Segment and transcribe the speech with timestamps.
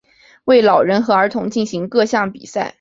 [0.45, 2.69] 为老人和儿童进行各种比赛。